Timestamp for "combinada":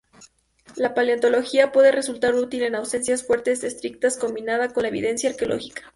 4.17-4.73